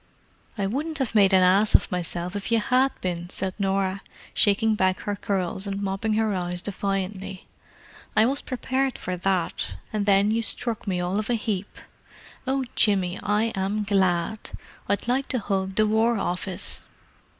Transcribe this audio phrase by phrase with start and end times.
[0.57, 4.01] "I wouldn't have made an ass of myself if you had been," said Norah,
[4.33, 7.45] shaking back her curls and mopping her eyes defiantly.
[8.17, 11.77] "I was prepared for that, and then you struck me all of a heap!
[12.47, 14.39] Oh, Jimmy, I am glad!
[14.89, 16.81] I'd like to hug the War Office!"